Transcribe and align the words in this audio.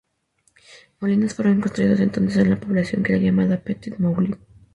Molinos 0.99 1.35
fueron 1.35 1.61
construidos 1.61 1.99
entonces 1.99 2.37
en 2.41 2.49
la 2.49 2.59
población 2.59 3.03
que 3.03 3.11
era 3.13 3.21
llamada 3.21 3.63
Petit-Moulin. 3.63 4.35